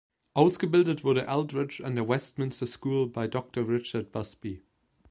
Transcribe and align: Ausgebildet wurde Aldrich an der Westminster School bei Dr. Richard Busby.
Ausgebildet 0.33 1.03
wurde 1.03 1.27
Aldrich 1.27 1.85
an 1.85 1.93
der 1.93 2.09
Westminster 2.09 2.65
School 2.65 3.09
bei 3.11 3.27
Dr. 3.27 3.67
Richard 3.67 4.11
Busby. 4.11 4.63